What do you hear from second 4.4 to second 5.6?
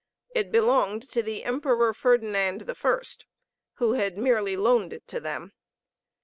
loaned it to them.